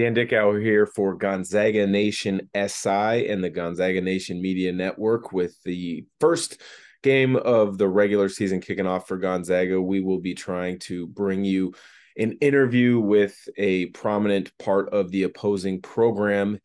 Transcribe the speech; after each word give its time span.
Dan 0.00 0.14
Dickau 0.14 0.54
here 0.54 0.86
for 0.86 1.14
Gonzaga 1.14 1.86
Nation 1.86 2.48
SI 2.54 3.28
and 3.28 3.44
the 3.44 3.50
Gonzaga 3.50 4.00
Nation 4.00 4.40
Media 4.40 4.72
Network 4.72 5.30
with 5.30 5.62
the 5.64 6.06
first 6.20 6.58
game 7.02 7.36
of 7.36 7.76
the 7.76 7.86
regular 7.86 8.30
season 8.30 8.62
kicking 8.62 8.86
off 8.86 9.06
for 9.06 9.18
Gonzaga. 9.18 9.78
We 9.78 10.00
will 10.00 10.18
be 10.18 10.32
trying 10.32 10.78
to 10.80 11.06
bring 11.06 11.44
you 11.44 11.74
an 12.16 12.38
interview 12.40 12.98
with 12.98 13.46
a 13.58 13.86
prominent 13.88 14.56
part 14.56 14.88
of 14.88 15.10
the 15.10 15.24
opposing 15.24 15.82
program 15.82 16.58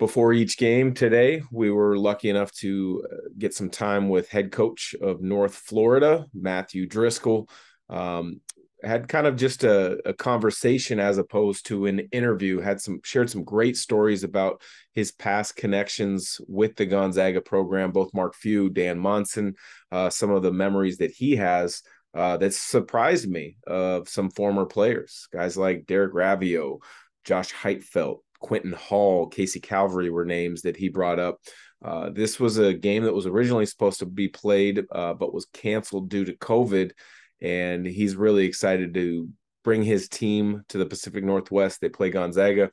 before 0.00 0.32
each 0.32 0.58
game 0.58 0.92
today. 0.92 1.44
We 1.52 1.70
were 1.70 1.96
lucky 1.96 2.30
enough 2.30 2.50
to 2.54 3.06
uh, 3.12 3.16
get 3.38 3.54
some 3.54 3.70
time 3.70 4.08
with 4.08 4.28
head 4.28 4.50
coach 4.50 4.96
of 5.00 5.22
North 5.22 5.54
Florida, 5.54 6.26
Matthew 6.34 6.88
Driscoll. 6.88 7.48
Um, 7.88 8.40
had 8.82 9.08
kind 9.08 9.26
of 9.26 9.36
just 9.36 9.64
a, 9.64 9.98
a, 10.08 10.14
conversation 10.14 10.98
as 10.98 11.18
opposed 11.18 11.66
to 11.66 11.86
an 11.86 12.00
interview 12.12 12.60
had 12.60 12.80
some 12.80 13.00
shared 13.04 13.30
some 13.30 13.44
great 13.44 13.76
stories 13.76 14.24
about 14.24 14.62
his 14.94 15.12
past 15.12 15.56
connections 15.56 16.40
with 16.48 16.76
the 16.76 16.86
gonzaga 16.86 17.40
program 17.40 17.90
both 17.92 18.12
mark 18.14 18.34
few 18.34 18.70
dan 18.70 18.98
monson 18.98 19.54
uh, 19.92 20.08
some 20.08 20.30
of 20.30 20.42
the 20.42 20.52
memories 20.52 20.98
that 20.98 21.10
he 21.10 21.36
has 21.36 21.82
uh, 22.14 22.36
that 22.36 22.52
surprised 22.52 23.30
me 23.30 23.56
of 23.68 24.08
some 24.08 24.30
former 24.30 24.66
players. 24.66 25.28
Guys 25.32 25.56
like 25.56 25.86
derek 25.86 26.12
raivio 26.12 26.78
josh 27.24 27.52
Heytvelt 27.52 28.18
quentin 28.40 28.72
hall 28.72 29.26
casey 29.26 29.60
calvary 29.60 30.10
were 30.10 30.24
names 30.24 30.62
that 30.62 30.76
he 30.76 30.88
brought 30.88 31.18
up. 31.18 31.38
Uh, 31.82 32.10
this 32.10 32.38
was 32.38 32.58
a 32.58 32.74
game 32.74 33.04
that 33.04 33.14
was 33.14 33.26
originally 33.26 33.64
supposed 33.64 34.00
to 34.00 34.06
be 34.06 34.28
played 34.28 34.84
uh, 34.92 35.14
but 35.14 35.32
was 35.32 35.46
canceled 35.52 36.08
due 36.08 36.24
to 36.24 36.36
covid 36.36 36.92
and 37.40 37.86
he's 37.86 38.16
really 38.16 38.44
excited 38.46 38.94
to 38.94 39.28
bring 39.64 39.82
his 39.82 40.08
team 40.08 40.62
to 40.68 40.78
the 40.78 40.86
Pacific 40.86 41.24
Northwest. 41.24 41.80
They 41.80 41.88
play 41.88 42.10
Gonzaga 42.10 42.70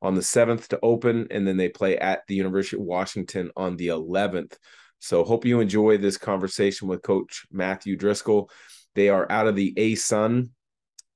on 0.00 0.14
the 0.14 0.20
7th 0.20 0.68
to 0.68 0.78
open, 0.82 1.26
and 1.30 1.46
then 1.46 1.56
they 1.56 1.68
play 1.68 1.98
at 1.98 2.26
the 2.28 2.34
University 2.34 2.76
of 2.76 2.82
Washington 2.82 3.50
on 3.56 3.76
the 3.76 3.88
11th. 3.88 4.56
So, 5.00 5.24
hope 5.24 5.44
you 5.44 5.60
enjoy 5.60 5.98
this 5.98 6.18
conversation 6.18 6.88
with 6.88 7.02
Coach 7.02 7.46
Matthew 7.50 7.96
Driscoll. 7.96 8.50
They 8.94 9.08
are 9.08 9.30
out 9.30 9.46
of 9.46 9.54
the 9.54 9.72
ASUN 9.74 10.50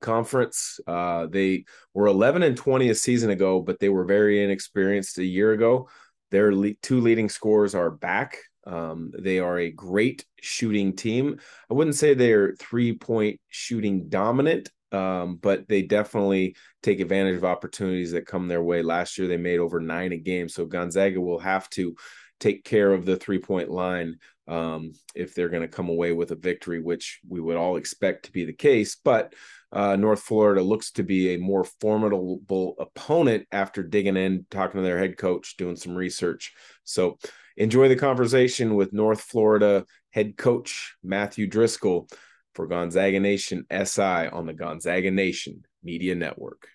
conference. 0.01 0.79
Uh, 0.85 1.27
they 1.27 1.65
were 1.93 2.07
11 2.07 2.43
and 2.43 2.55
20 2.55 2.89
a 2.89 2.95
season 2.95 3.29
ago, 3.29 3.61
but 3.61 3.79
they 3.79 3.89
were 3.89 4.05
very 4.05 4.43
inexperienced 4.43 5.17
a 5.17 5.25
year 5.25 5.51
ago. 5.51 5.89
Their 6.31 6.55
le- 6.55 6.73
two 6.75 7.01
leading 7.01 7.29
scores 7.29 7.75
are 7.75 7.91
back 7.91 8.37
um, 8.65 9.11
they 9.17 9.39
are 9.39 9.57
a 9.57 9.71
great 9.71 10.25
shooting 10.41 10.95
team. 10.95 11.39
I 11.69 11.73
wouldn't 11.73 11.95
say 11.95 12.13
they're 12.13 12.55
three 12.55 12.93
point 12.93 13.39
shooting 13.49 14.09
dominant, 14.09 14.69
um, 14.91 15.37
but 15.41 15.67
they 15.67 15.81
definitely 15.81 16.55
take 16.81 16.99
advantage 16.99 17.35
of 17.37 17.45
opportunities 17.45 18.11
that 18.11 18.27
come 18.27 18.47
their 18.47 18.63
way. 18.63 18.81
Last 18.81 19.17
year, 19.17 19.27
they 19.27 19.37
made 19.37 19.59
over 19.59 19.79
nine 19.79 20.13
a 20.13 20.17
game. 20.17 20.49
So 20.49 20.65
Gonzaga 20.65 21.19
will 21.19 21.39
have 21.39 21.69
to 21.71 21.95
take 22.39 22.63
care 22.63 22.91
of 22.91 23.05
the 23.05 23.15
three 23.15 23.39
point 23.39 23.69
line 23.69 24.17
um, 24.47 24.91
if 25.15 25.33
they're 25.33 25.49
going 25.49 25.61
to 25.61 25.67
come 25.67 25.89
away 25.89 26.11
with 26.11 26.31
a 26.31 26.35
victory, 26.35 26.81
which 26.81 27.19
we 27.27 27.39
would 27.39 27.57
all 27.57 27.77
expect 27.77 28.25
to 28.25 28.31
be 28.31 28.45
the 28.45 28.53
case. 28.53 28.95
But 28.95 29.33
uh, 29.71 29.95
North 29.95 30.21
Florida 30.21 30.61
looks 30.61 30.91
to 30.91 31.03
be 31.03 31.33
a 31.33 31.39
more 31.39 31.63
formidable 31.63 32.75
opponent 32.79 33.47
after 33.51 33.81
digging 33.81 34.17
in, 34.17 34.45
talking 34.51 34.79
to 34.79 34.83
their 34.83 34.99
head 34.99 35.17
coach, 35.17 35.57
doing 35.57 35.75
some 35.75 35.95
research. 35.95 36.53
So 36.83 37.17
enjoy 37.57 37.89
the 37.89 37.95
conversation 37.95 38.75
with 38.75 38.93
North 38.93 39.21
Florida 39.21 39.85
head 40.11 40.37
coach 40.37 40.95
Matthew 41.03 41.47
Driscoll 41.47 42.07
for 42.53 42.67
Gonzaga 42.67 43.19
Nation 43.19 43.65
SI 43.71 44.01
on 44.01 44.45
the 44.45 44.53
Gonzaga 44.53 45.11
Nation 45.11 45.63
Media 45.83 46.15
Network. 46.15 46.67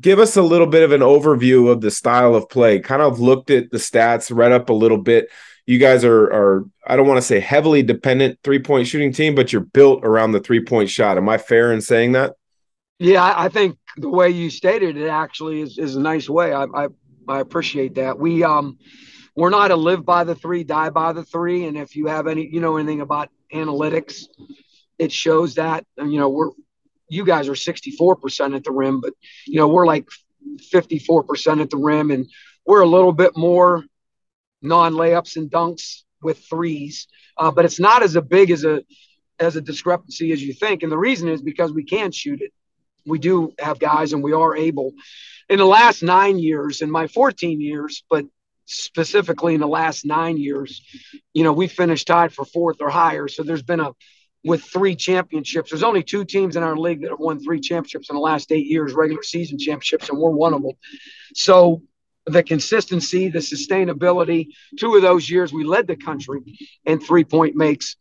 Give 0.00 0.18
us 0.18 0.36
a 0.36 0.42
little 0.42 0.66
bit 0.66 0.82
of 0.82 0.92
an 0.92 1.00
overview 1.00 1.70
of 1.70 1.80
the 1.80 1.90
style 1.90 2.34
of 2.34 2.48
play. 2.48 2.78
Kind 2.78 3.02
of 3.02 3.20
looked 3.20 3.50
at 3.50 3.70
the 3.70 3.78
stats, 3.78 4.34
read 4.34 4.52
up 4.52 4.70
a 4.70 4.74
little 4.74 4.98
bit. 4.98 5.28
You 5.66 5.78
guys 5.78 6.04
are 6.04 6.24
are 6.32 6.64
I 6.86 6.96
don't 6.96 7.06
want 7.06 7.18
to 7.18 7.26
say 7.26 7.40
heavily 7.40 7.82
dependent 7.82 8.38
three 8.42 8.60
point 8.60 8.86
shooting 8.86 9.12
team, 9.12 9.34
but 9.34 9.52
you're 9.52 9.62
built 9.62 10.04
around 10.04 10.32
the 10.32 10.40
three 10.40 10.64
point 10.64 10.90
shot. 10.90 11.16
Am 11.16 11.28
I 11.28 11.38
fair 11.38 11.72
in 11.72 11.80
saying 11.80 12.12
that? 12.12 12.34
Yeah, 12.98 13.32
I 13.36 13.48
think 13.48 13.78
the 13.96 14.08
way 14.08 14.30
you 14.30 14.50
stated 14.50 14.96
it 14.96 15.08
actually 15.08 15.62
is, 15.62 15.78
is 15.78 15.96
a 15.96 16.00
nice 16.00 16.28
way. 16.28 16.52
I, 16.52 16.64
I 16.64 16.88
I 17.28 17.40
appreciate 17.40 17.94
that. 17.96 18.18
We 18.18 18.44
um 18.44 18.78
we're 19.40 19.48
not 19.48 19.70
a 19.70 19.76
live 19.76 20.04
by 20.04 20.22
the 20.22 20.34
three, 20.34 20.64
die 20.64 20.90
by 20.90 21.14
the 21.14 21.24
three. 21.24 21.64
And 21.64 21.78
if 21.78 21.96
you 21.96 22.08
have 22.08 22.26
any, 22.26 22.46
you 22.46 22.60
know, 22.60 22.76
anything 22.76 23.00
about 23.00 23.30
analytics, 23.54 24.24
it 24.98 25.10
shows 25.10 25.54
that, 25.54 25.86
you 25.96 26.18
know, 26.18 26.28
we're, 26.28 26.50
you 27.08 27.24
guys 27.24 27.48
are 27.48 27.52
64% 27.52 28.54
at 28.54 28.64
the 28.64 28.70
rim, 28.70 29.00
but, 29.00 29.14
you 29.46 29.56
know, 29.56 29.66
we're 29.66 29.86
like 29.86 30.06
54% 30.70 31.62
at 31.62 31.70
the 31.70 31.78
rim 31.78 32.10
and 32.10 32.28
we're 32.66 32.82
a 32.82 32.86
little 32.86 33.14
bit 33.14 33.34
more 33.34 33.82
non 34.60 34.92
layups 34.92 35.36
and 35.36 35.50
dunks 35.50 36.02
with 36.20 36.44
threes. 36.44 37.08
Uh, 37.38 37.50
but 37.50 37.64
it's 37.64 37.80
not 37.80 38.02
as 38.02 38.16
a 38.16 38.22
big 38.22 38.50
as 38.50 38.64
a, 38.64 38.82
as 39.38 39.56
a 39.56 39.62
discrepancy 39.62 40.32
as 40.32 40.42
you 40.42 40.52
think. 40.52 40.82
And 40.82 40.92
the 40.92 40.98
reason 40.98 41.30
is 41.30 41.40
because 41.40 41.72
we 41.72 41.84
can 41.84 42.12
shoot 42.12 42.42
it. 42.42 42.52
We 43.06 43.18
do 43.18 43.54
have 43.58 43.78
guys 43.78 44.12
and 44.12 44.22
we 44.22 44.34
are 44.34 44.54
able. 44.54 44.92
In 45.48 45.58
the 45.58 45.64
last 45.64 46.02
nine 46.02 46.38
years, 46.38 46.82
in 46.82 46.90
my 46.90 47.06
14 47.06 47.58
years, 47.62 48.04
but 48.10 48.26
specifically 48.70 49.54
in 49.54 49.60
the 49.60 49.68
last 49.68 50.04
nine 50.04 50.38
years, 50.38 50.82
you 51.34 51.44
know, 51.44 51.52
we 51.52 51.66
finished 51.66 52.06
tied 52.06 52.32
for 52.32 52.44
fourth 52.44 52.80
or 52.80 52.90
higher. 52.90 53.28
So 53.28 53.42
there's 53.42 53.62
been 53.62 53.80
a 53.80 53.92
with 54.42 54.62
three 54.62 54.96
championships. 54.96 55.70
There's 55.70 55.82
only 55.82 56.02
two 56.02 56.24
teams 56.24 56.56
in 56.56 56.62
our 56.62 56.76
league 56.76 57.02
that 57.02 57.10
have 57.10 57.18
won 57.18 57.42
three 57.42 57.60
championships 57.60 58.08
in 58.08 58.16
the 58.16 58.22
last 58.22 58.50
eight 58.52 58.66
years, 58.66 58.94
regular 58.94 59.22
season 59.22 59.58
championships, 59.58 60.08
and 60.08 60.18
we're 60.18 60.30
one 60.30 60.54
of 60.54 60.62
them. 60.62 60.72
So 61.34 61.82
the 62.26 62.42
consistency, 62.42 63.28
the 63.28 63.40
sustainability, 63.40 64.48
two 64.78 64.94
of 64.94 65.02
those 65.02 65.28
years 65.28 65.52
we 65.52 65.64
led 65.64 65.86
the 65.86 65.96
country 65.96 66.40
in 66.84 67.00
three 67.00 67.24
point 67.24 67.56
makes. 67.56 67.96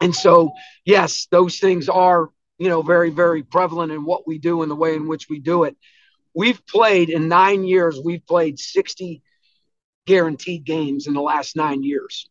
And 0.00 0.14
so, 0.14 0.52
yes, 0.84 1.26
those 1.30 1.58
things 1.58 1.88
are, 1.88 2.28
you 2.58 2.68
know, 2.68 2.82
very, 2.82 3.10
very 3.10 3.42
prevalent 3.42 3.92
in 3.92 4.04
what 4.04 4.26
we 4.26 4.38
do 4.38 4.62
and 4.62 4.70
the 4.70 4.76
way 4.76 4.94
in 4.94 5.08
which 5.08 5.28
we 5.28 5.38
do 5.38 5.64
it. 5.64 5.76
We've 6.34 6.64
played 6.66 7.08
in 7.08 7.28
nine 7.28 7.64
years, 7.64 7.98
we've 8.02 8.26
played 8.26 8.58
60 8.58 9.22
guaranteed 10.06 10.64
games 10.64 11.06
in 11.06 11.14
the 11.14 11.20
last 11.20 11.56
nine 11.56 11.82
years. 11.82 12.28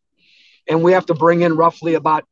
And 0.68 0.84
we 0.84 0.94
have 0.94 1.06
to 1.08 1.14
bring 1.14 1.42
in 1.42 1.56
roughly 1.56 1.94
about 1.94 2.26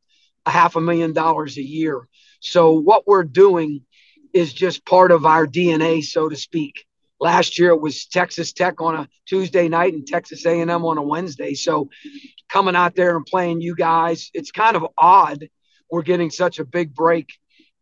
a 0.46 0.52
half 0.52 0.76
a 0.76 0.82
million 0.82 1.14
dollars 1.14 1.58
a 1.58 1.64
year. 1.64 2.08
So 2.40 2.74
what 2.74 3.08
we're 3.08 3.24
doing 3.24 3.82
is 4.34 4.54
just 4.54 4.86
part 4.86 5.12
of 5.12 5.26
our 5.26 5.46
DNA, 5.46 6.04
so 6.04 6.28
to 6.28 6.36
speak. 6.36 6.86
Last 7.20 7.58
year 7.58 7.70
it 7.70 7.80
was 7.80 8.06
Texas 8.06 8.52
Tech 8.52 8.82
on 8.82 8.96
a 8.96 9.08
Tuesday 9.26 9.70
night 9.70 9.94
and 9.94 10.06
Texas 10.06 10.46
A&M 10.46 10.70
on 10.70 10.98
a 10.98 11.04
Wednesday. 11.04 11.54
So 11.54 11.90
coming 12.50 12.76
out 12.76 12.96
there 12.96 13.16
and 13.16 13.26
playing 13.26 13.62
you 13.62 13.76
guys, 13.76 14.30
it's 14.34 14.52
kind 14.52 14.76
of 14.76 14.88
odd. 14.98 15.48
We're 15.90 16.02
getting 16.02 16.32
such 16.32 16.60
a 16.60 16.66
big 16.66 16.94
break 16.94 17.30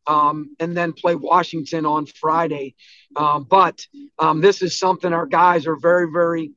um, 0.06 0.56
and 0.60 0.76
then 0.76 0.94
play 0.94 1.16
Washington 1.16 1.86
on 1.86 2.06
Friday. 2.06 2.76
Um, 3.16 3.46
but 3.50 3.86
um, 4.20 4.42
this 4.42 4.62
is 4.62 4.78
something 4.78 5.14
our 5.14 5.26
guys 5.26 5.66
are 5.68 5.78
very, 5.78 6.12
very 6.12 6.52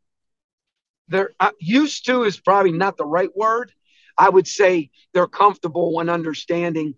they're 1.09 1.31
uh, 1.41 1.51
used 1.59 2.07
to 2.07 2.25
is 2.25 2.39
probably 2.39 2.73
not 2.73 2.97
the 2.97 3.07
right 3.07 3.35
word. 3.37 3.73
I 4.17 4.29
would 4.29 4.47
say 4.47 4.91
they're 5.13 5.27
comfortable 5.27 5.93
when 5.95 6.09
understanding 6.09 6.95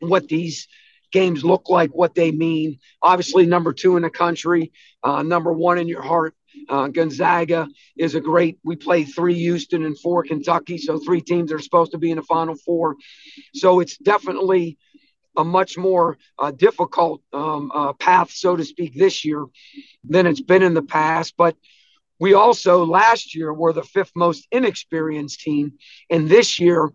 what 0.00 0.28
these 0.28 0.66
games 1.12 1.44
look 1.44 1.68
like, 1.68 1.90
what 1.90 2.14
they 2.14 2.30
mean. 2.32 2.78
Obviously, 3.02 3.46
number 3.46 3.72
two 3.72 3.96
in 3.96 4.02
the 4.02 4.10
country, 4.10 4.72
uh, 5.02 5.22
number 5.22 5.52
one 5.52 5.78
in 5.78 5.88
your 5.88 6.02
heart. 6.02 6.34
Uh, 6.68 6.88
Gonzaga 6.88 7.68
is 7.96 8.14
a 8.14 8.20
great. 8.20 8.58
We 8.64 8.76
play 8.76 9.04
three 9.04 9.34
Houston 9.34 9.84
and 9.84 9.98
four 9.98 10.22
Kentucky, 10.24 10.78
so 10.78 10.98
three 10.98 11.20
teams 11.20 11.52
are 11.52 11.58
supposed 11.58 11.92
to 11.92 11.98
be 11.98 12.10
in 12.10 12.16
the 12.16 12.22
Final 12.22 12.54
Four. 12.54 12.96
So 13.54 13.80
it's 13.80 13.96
definitely 13.96 14.78
a 15.36 15.44
much 15.44 15.78
more 15.78 16.18
uh, 16.38 16.50
difficult 16.50 17.22
um, 17.32 17.70
uh, 17.72 17.92
path, 17.94 18.30
so 18.30 18.56
to 18.56 18.64
speak, 18.64 18.94
this 18.94 19.24
year 19.24 19.46
than 20.04 20.26
it's 20.26 20.40
been 20.40 20.62
in 20.62 20.74
the 20.74 20.82
past. 20.82 21.34
But 21.36 21.56
we 22.20 22.34
also 22.34 22.84
last 22.84 23.34
year 23.34 23.52
were 23.52 23.72
the 23.72 23.82
fifth 23.82 24.12
most 24.14 24.46
inexperienced 24.52 25.40
team. 25.40 25.72
And 26.10 26.28
this 26.28 26.60
year, 26.60 26.90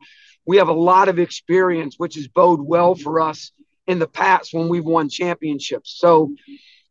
we 0.45 0.57
have 0.57 0.69
a 0.69 0.73
lot 0.73 1.09
of 1.09 1.17
experience, 1.17 1.95
which 1.97 2.15
has 2.15 2.27
bode 2.27 2.61
well 2.61 2.93
for 2.93 3.19
us 3.19 3.51
in 3.87 3.97
the 3.97 4.07
past 4.07 4.53
when 4.53 4.69
we've 4.69 4.85
won 4.85 5.09
championships. 5.09 5.95
So 5.97 6.35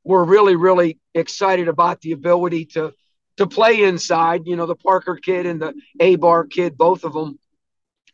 we're 0.02 0.24
really, 0.24 0.56
really 0.56 0.98
excited 1.14 1.68
about 1.68 2.00
the 2.00 2.12
ability 2.12 2.66
to 2.66 2.92
to 3.36 3.46
play 3.46 3.82
inside. 3.82 4.42
You 4.46 4.56
know, 4.56 4.66
the 4.66 4.76
Parker 4.76 5.16
kid 5.16 5.46
and 5.46 5.62
the 5.62 5.74
Abar 6.00 6.50
kid, 6.50 6.76
both 6.76 7.04
of 7.04 7.12
them, 7.12 7.38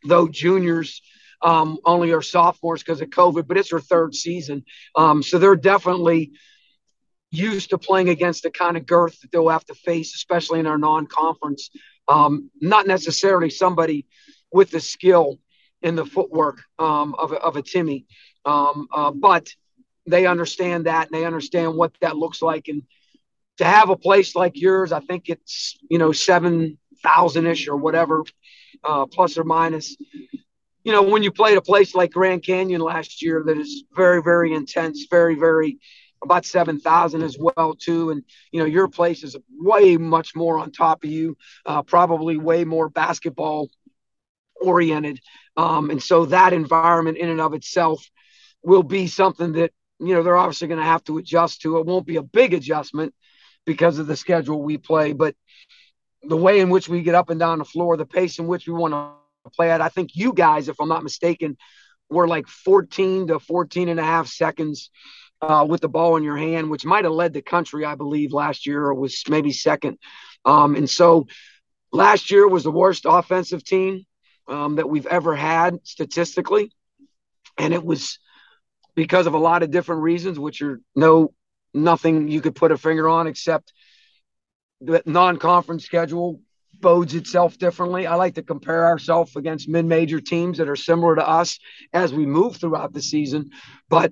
though 0.03 0.27
juniors, 0.27 1.01
um, 1.41 1.79
only 1.83 2.11
are 2.11 2.21
sophomores 2.21 2.83
because 2.83 3.01
of 3.01 3.09
COVID, 3.09 3.47
but 3.47 3.57
it's 3.57 3.71
their 3.71 3.79
third 3.79 4.13
season. 4.13 4.65
Um, 4.95 5.23
so 5.23 5.39
they're 5.39 5.55
definitely 5.55 6.33
used 7.31 7.69
to 7.71 7.77
playing 7.77 8.09
against 8.09 8.43
the 8.43 8.51
kind 8.51 8.77
of 8.77 8.85
girth 8.85 9.19
that 9.21 9.31
they'll 9.31 9.49
have 9.49 9.65
to 9.65 9.73
face, 9.73 10.13
especially 10.15 10.59
in 10.59 10.67
our 10.67 10.77
non-conference. 10.77 11.69
Um, 12.07 12.51
not 12.59 12.87
necessarily 12.87 13.49
somebody 13.49 14.05
with 14.51 14.69
the 14.69 14.81
skill 14.81 15.39
in 15.81 15.95
the 15.95 16.05
footwork 16.05 16.61
um, 16.77 17.15
of, 17.15 17.31
a, 17.31 17.35
of 17.35 17.55
a 17.55 17.63
Timme, 17.63 18.05
um, 18.45 18.87
uh, 18.93 19.11
but 19.11 19.49
they 20.05 20.25
understand 20.25 20.85
that 20.85 21.07
and 21.07 21.19
they 21.19 21.25
understand 21.25 21.75
what 21.75 21.93
that 22.01 22.17
looks 22.17 22.41
like. 22.41 22.67
And 22.67 22.83
to 23.57 23.65
have 23.65 23.89
a 23.89 23.95
place 23.95 24.35
like 24.35 24.59
yours, 24.59 24.91
I 24.91 24.99
think 24.99 25.29
it's 25.29 25.77
you 25.89 25.97
know 25.97 26.11
seven 26.11 26.77
thousand 27.03 27.47
ish 27.47 27.67
or 27.67 27.77
whatever, 27.77 28.23
uh, 28.83 29.05
plus 29.05 29.37
or 29.37 29.43
minus. 29.43 29.95
You 30.83 30.91
know, 30.91 31.03
when 31.03 31.21
you 31.21 31.31
played 31.31 31.57
a 31.57 31.61
place 31.61 31.93
like 31.93 32.11
Grand 32.11 32.43
Canyon 32.43 32.81
last 32.81 33.21
year, 33.21 33.43
that 33.45 33.57
is 33.57 33.83
very, 33.95 34.21
very 34.23 34.53
intense, 34.53 35.05
very, 35.09 35.35
very 35.35 35.77
about 36.23 36.45
7,000 36.45 37.23
as 37.23 37.37
well 37.39 37.73
too. 37.73 38.11
And, 38.11 38.23
you 38.51 38.59
know, 38.59 38.65
your 38.65 38.87
place 38.87 39.23
is 39.23 39.35
way 39.57 39.97
much 39.97 40.35
more 40.35 40.59
on 40.59 40.71
top 40.71 41.03
of 41.03 41.09
you, 41.09 41.37
uh, 41.65 41.81
probably 41.81 42.37
way 42.37 42.63
more 42.63 42.89
basketball 42.89 43.69
oriented. 44.59 45.19
Um, 45.57 45.89
and 45.89 46.01
so 46.01 46.25
that 46.27 46.53
environment 46.53 47.17
in 47.17 47.29
and 47.29 47.41
of 47.41 47.53
itself 47.53 48.07
will 48.63 48.83
be 48.83 49.07
something 49.07 49.53
that, 49.53 49.71
you 49.99 50.13
know, 50.13 50.23
they're 50.23 50.37
obviously 50.37 50.67
going 50.67 50.79
to 50.79 50.85
have 50.85 51.03
to 51.05 51.17
adjust 51.17 51.61
to. 51.61 51.77
It 51.77 51.85
won't 51.85 52.05
be 52.05 52.17
a 52.17 52.23
big 52.23 52.53
adjustment 52.53 53.13
because 53.65 53.99
of 53.99 54.07
the 54.07 54.15
schedule 54.15 54.61
we 54.61 54.77
play, 54.77 55.13
but 55.13 55.35
the 56.23 56.37
way 56.37 56.59
in 56.59 56.69
which 56.69 56.87
we 56.87 57.01
get 57.01 57.15
up 57.15 57.29
and 57.29 57.39
down 57.39 57.59
the 57.59 57.65
floor, 57.65 57.97
the 57.97 58.05
pace 58.05 58.37
in 58.39 58.47
which 58.47 58.67
we 58.67 58.73
want 58.73 58.93
to 58.93 59.51
play 59.51 59.71
at, 59.71 59.81
I 59.81 59.89
think 59.89 60.11
you 60.15 60.33
guys, 60.33 60.69
if 60.69 60.79
I'm 60.79 60.89
not 60.89 61.03
mistaken, 61.03 61.57
were 62.09 62.27
like 62.27 62.47
14 62.47 63.27
to 63.27 63.39
14 63.39 63.89
and 63.89 63.99
a 63.99 64.03
half 64.03 64.27
seconds 64.27 64.91
uh, 65.41 65.65
with 65.67 65.81
the 65.81 65.89
ball 65.89 66.15
in 66.17 66.23
your 66.23 66.37
hand, 66.37 66.69
which 66.69 66.85
might 66.85 67.03
have 67.03 67.13
led 67.13 67.33
the 67.33 67.41
country, 67.41 67.85
I 67.85 67.95
believe, 67.95 68.33
last 68.33 68.65
year 68.65 68.85
or 68.85 68.93
was 68.93 69.23
maybe 69.27 69.51
second. 69.51 69.97
Um, 70.45 70.75
and 70.75 70.89
so 70.89 71.27
last 71.91 72.31
year 72.31 72.47
was 72.47 72.63
the 72.63 72.71
worst 72.71 73.05
offensive 73.07 73.63
team 73.63 74.05
um, 74.47 74.75
that 74.75 74.89
we've 74.89 75.05
ever 75.07 75.35
had 75.35 75.79
statistically. 75.83 76.71
And 77.57 77.73
it 77.73 77.83
was 77.83 78.19
because 78.95 79.27
of 79.27 79.33
a 79.33 79.39
lot 79.39 79.63
of 79.63 79.71
different 79.71 80.01
reasons, 80.01 80.37
which 80.39 80.61
are 80.61 80.79
no 80.95 81.33
nothing 81.73 82.27
you 82.27 82.41
could 82.41 82.55
put 82.55 82.71
a 82.71 82.77
finger 82.77 83.07
on 83.07 83.27
except 83.27 83.71
the 84.81 85.01
non-conference 85.05 85.85
schedule 85.85 86.41
bodes 86.73 87.13
itself 87.15 87.57
differently. 87.57 88.07
I 88.07 88.15
like 88.15 88.35
to 88.35 88.43
compare 88.43 88.85
ourselves 88.87 89.35
against 89.35 89.69
mid-major 89.69 90.19
teams 90.19 90.57
that 90.57 90.67
are 90.67 90.75
similar 90.75 91.15
to 91.15 91.27
us 91.27 91.59
as 91.93 92.13
we 92.13 92.25
move 92.25 92.57
throughout 92.57 92.91
the 92.91 93.01
season. 93.01 93.51
But 93.87 94.11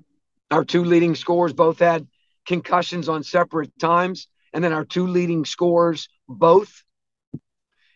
our 0.50 0.64
two 0.64 0.84
leading 0.84 1.14
scorers 1.14 1.52
both 1.52 1.78
had 1.78 2.06
concussions 2.46 3.08
on 3.08 3.22
separate 3.22 3.78
times. 3.78 4.28
And 4.52 4.64
then 4.64 4.72
our 4.72 4.84
two 4.84 5.06
leading 5.06 5.44
scorers 5.44 6.08
both 6.28 6.82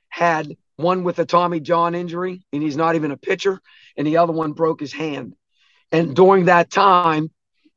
had 0.09 0.57
one 0.77 1.05
with 1.05 1.19
a 1.19 1.25
Tommy 1.25 1.61
John 1.61 1.95
injury, 1.95 2.45
and 2.53 2.63
he's 2.63 2.77
not 2.77 2.95
even 2.95 3.11
a 3.11 3.17
pitcher, 3.17 3.61
and 3.97 4.07
the 4.07 4.19
other 4.19 4.33
one 4.33 4.53
broke 4.53 4.81
his 4.81 4.93
hand. 4.93 5.35
And 5.93 6.15
during 6.15 6.47
that 6.47 6.71
time, 6.71 7.31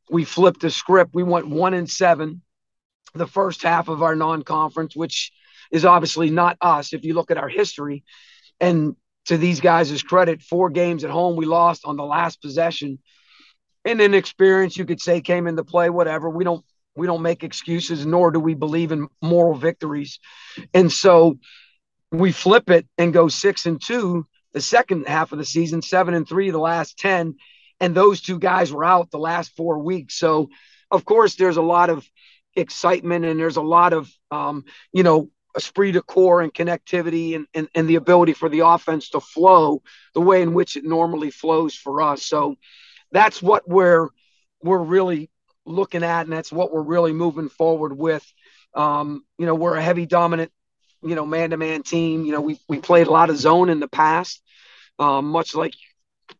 we 0.10 0.24
flipped 0.24 0.62
the 0.62 0.70
script. 0.70 1.14
We 1.14 1.24
went 1.24 1.48
one 1.48 1.74
and 1.74 1.90
seven 1.90 2.42
the 3.14 3.28
first 3.28 3.64
half 3.64 3.88
of 3.88 4.04
our 4.04 4.16
non 4.16 4.44
conference, 4.44 4.96
which 4.96 5.32
is 5.72 5.86
obviously 5.86 6.30
not 6.30 6.58
us 6.62 6.94
if 6.94 7.04
you 7.04 7.14
look 7.14 7.32
at 7.32 7.38
our 7.38 7.50
history. 7.50 8.04
And 8.60 8.96
to 9.26 9.38
these 9.38 9.60
guys' 9.60 10.02
credit, 10.04 10.42
four 10.42 10.70
games 10.70 11.04
at 11.04 11.10
home 11.10 11.36
we 11.36 11.46
lost 11.46 11.86
on 11.86 11.98
the 11.98 12.06
last 12.06 12.42
possession 12.42 13.00
and 13.86 14.02
inexperience 14.02 14.78
you 14.78 14.86
could 14.86 15.02
say 15.02 15.22
came 15.22 15.48
into 15.48 15.64
play 15.64 15.90
whatever. 15.90 16.30
We 16.30 16.44
don't 16.44 16.64
we 16.96 17.08
don't 17.08 17.22
make 17.22 17.44
excuses 17.44 18.06
nor 18.06 18.32
do 18.32 18.40
we 18.40 18.56
believe 18.56 18.92
in 18.92 19.08
moral 19.22 19.56
victories. 19.56 20.20
And 20.74 20.92
so 20.92 21.38
we 22.12 22.32
flip 22.32 22.70
it 22.70 22.88
and 22.98 23.14
go 23.14 23.28
six 23.28 23.66
and 23.66 23.82
two 23.82 24.26
the 24.54 24.62
second 24.62 25.08
half 25.08 25.32
of 25.32 25.38
the 25.38 25.46
season 25.46 25.82
seven 25.82 26.14
and 26.14 26.28
three 26.28 26.50
the 26.50 26.58
last 26.58 26.98
10 26.98 27.36
and 27.80 27.96
those 27.96 28.22
two 28.22 28.40
guys 28.40 28.72
were 28.72 28.84
out 28.84 29.12
the 29.12 29.20
last 29.20 29.56
four 29.56 29.80
weeks. 29.80 30.18
So 30.18 30.50
of 30.90 31.06
course 31.06 31.36
there's 31.36 31.58
a 31.58 31.62
lot 31.62 31.90
of 31.90 32.08
excitement 32.56 33.26
and 33.26 33.40
there's 33.40 33.58
a 33.58 33.62
lot 33.62 33.94
of 33.94 34.10
um, 34.32 34.66
you 34.92 35.04
know 35.04 35.30
esprit 35.58 35.92
de 35.92 36.02
corps 36.02 36.42
and 36.42 36.54
connectivity 36.54 37.36
and, 37.36 37.48
and, 37.54 37.68
and 37.76 37.90
the 37.90 37.96
ability 37.96 38.34
for 38.34 38.48
the 38.48 38.60
offense 38.60 39.10
to 39.10 39.20
flow 39.20 39.82
the 40.14 40.22
way 40.22 40.42
in 40.42 40.54
which 40.54 40.78
it 40.78 40.86
normally 40.86 41.32
flows 41.32 41.76
for 41.76 42.02
us. 42.02 42.24
So 42.24 42.56
that's 43.12 43.42
what 43.42 43.68
we're 43.68 44.10
we're 44.62 44.82
really 44.82 45.30
looking 45.66 46.04
at, 46.04 46.22
and 46.22 46.34
that's 46.34 46.52
what 46.52 46.72
we're 46.74 46.82
really 46.82 47.14
moving 47.14 47.50
forward 47.50 47.98
with. 47.98 48.26
Um, 48.74 49.24
you 49.38 49.46
know, 49.46 49.56
we're 49.56 49.76
a 49.76 49.82
heavy 49.82 50.06
dominant, 50.06 50.52
you 51.02 51.16
know, 51.16 51.26
man 51.26 51.52
to 51.52 51.58
man 51.58 51.84
team. 51.84 52.26
You 52.26 52.32
know, 52.34 52.42
we 52.42 52.60
we 52.68 52.80
played 52.80 53.08
a 53.08 53.12
lot 53.12 53.30
of 53.30 53.38
zone 53.38 53.70
in 53.70 53.80
the 53.80 53.88
past, 53.88 54.42
um, 55.00 55.26
much 55.26 55.56
like 55.56 55.74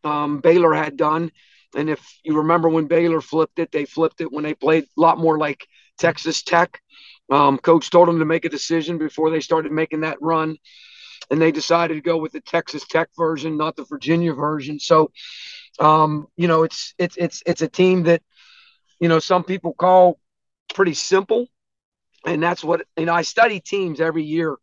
um, 0.04 0.40
Baylor 0.40 0.74
had 0.74 0.98
done. 0.98 1.32
And 1.76 1.90
if 1.90 2.02
you 2.24 2.38
remember 2.38 2.70
when 2.70 2.88
Baylor 2.88 3.22
flipped 3.22 3.60
it, 3.60 3.72
they 3.72 3.86
flipped 3.86 4.22
it 4.22 4.32
when 4.32 4.44
they 4.44 4.54
played 4.54 4.86
a 4.86 5.02
lot 5.02 5.18
more 5.18 5.38
like 5.38 5.68
Texas 5.98 6.44
Tech. 6.44 6.82
Um, 7.30 7.58
coach 7.58 7.90
told 7.90 8.08
them 8.08 8.20
to 8.20 8.26
make 8.26 8.46
a 8.46 8.50
decision 8.50 8.98
before 8.98 9.30
they 9.30 9.42
started 9.42 9.72
making 9.72 10.02
that 10.02 10.18
run, 10.22 10.58
and 11.30 11.42
they 11.42 11.52
decided 11.52 11.96
to 11.96 12.02
go 12.02 12.18
with 12.18 12.32
the 12.32 12.40
Texas 12.40 12.88
Tech 12.88 13.10
version, 13.18 13.58
not 13.58 13.76
the 13.76 13.84
Virginia 13.84 14.34
version. 14.34 14.80
So, 14.80 15.12
um, 15.80 16.28
you 16.36 16.48
know, 16.48 16.64
it's 16.64 16.94
it's 16.98 17.18
it's 17.18 17.44
it's 17.46 17.62
a 17.62 17.68
team 17.68 18.04
that 18.04 18.22
you 19.00 19.10
know 19.10 19.20
some 19.20 19.44
people 19.44 19.74
call 19.74 20.20
pretty 20.74 20.94
simple, 20.94 21.48
and 22.26 22.42
that's 22.42 22.64
what 22.64 22.86
you 22.98 23.06
know. 23.06 23.14
I 23.14 23.22
study 23.22 23.60
teams 23.60 24.02
every 24.02 24.24
year, 24.24 24.56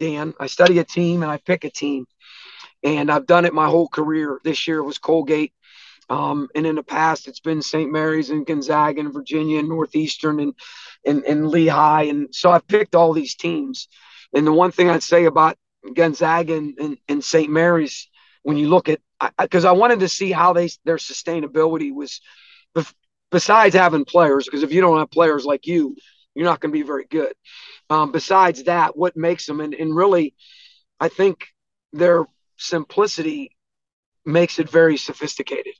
Dan. 0.00 0.34
I 0.38 0.46
study 0.46 0.78
a 0.78 0.84
team 0.84 1.22
and 1.22 1.30
I 1.30 1.38
pick 1.38 1.64
a 1.64 1.70
team, 1.70 2.06
and 2.82 3.10
I've 3.10 3.26
done 3.26 3.44
it 3.44 3.54
my 3.54 3.68
whole 3.68 3.88
career. 3.88 4.40
This 4.44 4.66
year 4.66 4.82
was 4.82 4.98
Colgate. 4.98 5.52
Um, 6.10 6.48
and 6.54 6.66
in 6.66 6.74
the 6.74 6.82
past, 6.82 7.26
it's 7.26 7.40
been 7.40 7.62
St. 7.62 7.90
Mary's 7.90 8.28
and 8.28 8.44
Gonzaga 8.44 9.00
and 9.00 9.14
Virginia 9.14 9.60
and 9.60 9.68
Northeastern 9.68 10.40
and, 10.40 10.54
and, 11.06 11.24
and 11.24 11.48
Lehigh. 11.48 12.02
And 12.02 12.34
so 12.34 12.50
I've 12.50 12.66
picked 12.66 12.94
all 12.94 13.14
these 13.14 13.34
teams. 13.34 13.88
And 14.34 14.46
the 14.46 14.52
one 14.52 14.72
thing 14.72 14.90
I'd 14.90 15.02
say 15.02 15.24
about 15.24 15.56
Gonzaga 15.94 16.56
and, 16.56 16.78
and, 16.78 16.98
and 17.08 17.24
St. 17.24 17.50
Mary's, 17.50 18.08
when 18.42 18.56
you 18.56 18.68
look 18.68 18.88
at 18.88 19.00
because 19.38 19.64
I, 19.64 19.70
I, 19.70 19.72
wanted 19.72 20.00
to 20.00 20.08
see 20.08 20.32
how 20.32 20.52
they 20.52 20.68
their 20.84 20.96
sustainability 20.96 21.92
was 21.94 22.20
besides 23.30 23.74
having 23.74 24.04
players 24.04 24.44
because 24.44 24.62
if 24.62 24.72
you 24.72 24.80
don't 24.80 24.98
have 24.98 25.10
players 25.10 25.44
like 25.44 25.66
you 25.66 25.96
you're 26.34 26.46
not 26.46 26.60
going 26.60 26.72
to 26.72 26.78
be 26.78 26.82
very 26.82 27.04
good. 27.04 27.34
Um, 27.90 28.10
besides 28.10 28.64
that 28.64 28.96
what 28.96 29.16
makes 29.16 29.46
them 29.46 29.60
and, 29.60 29.74
and 29.74 29.94
really 29.94 30.34
i 30.98 31.08
think 31.08 31.48
their 31.92 32.24
simplicity 32.56 33.56
makes 34.24 34.58
it 34.58 34.70
very 34.70 34.96
sophisticated. 34.96 35.74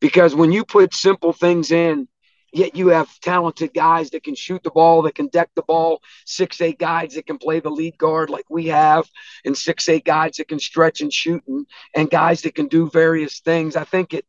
Because 0.00 0.34
when 0.34 0.52
you 0.52 0.64
put 0.64 0.94
simple 0.94 1.32
things 1.32 1.70
in 1.70 2.08
Yet 2.54 2.76
you 2.76 2.88
have 2.88 3.08
talented 3.18 3.74
guys 3.74 4.10
that 4.10 4.22
can 4.22 4.36
shoot 4.36 4.62
the 4.62 4.70
ball, 4.70 5.02
that 5.02 5.16
can 5.16 5.26
deck 5.26 5.50
the 5.56 5.62
ball, 5.62 6.00
six, 6.24 6.60
eight 6.60 6.78
guys 6.78 7.14
that 7.14 7.26
can 7.26 7.36
play 7.36 7.58
the 7.58 7.68
lead 7.68 7.98
guard 7.98 8.30
like 8.30 8.44
we 8.48 8.66
have, 8.66 9.10
and 9.44 9.58
six, 9.58 9.88
eight 9.88 10.04
guys 10.04 10.36
that 10.36 10.46
can 10.46 10.60
stretch 10.60 11.00
and 11.00 11.12
shoot, 11.12 11.42
and, 11.48 11.66
and 11.96 12.08
guys 12.08 12.42
that 12.42 12.54
can 12.54 12.68
do 12.68 12.88
various 12.88 13.40
things. 13.40 13.74
I 13.74 13.82
think 13.82 14.14
it 14.14 14.24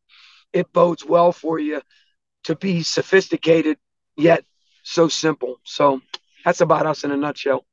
it 0.52 0.72
bodes 0.72 1.04
well 1.04 1.30
for 1.30 1.60
you 1.60 1.80
to 2.44 2.56
be 2.56 2.82
sophisticated 2.82 3.78
yet 4.16 4.44
so 4.82 5.06
simple. 5.06 5.60
So 5.62 6.00
that's 6.44 6.60
about 6.60 6.86
us 6.86 7.04
in 7.04 7.12
a 7.12 7.16
nutshell. 7.16 7.64